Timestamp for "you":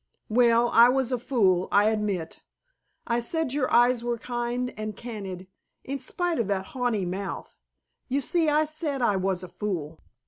8.09-8.21